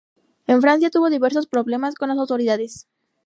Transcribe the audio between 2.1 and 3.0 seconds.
autoridades.